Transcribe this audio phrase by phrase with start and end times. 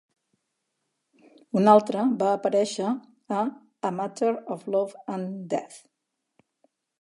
[1.61, 2.87] Un altre va aparèixer
[3.41, 3.43] a
[3.91, 5.79] "A Matter of Loaf and Death".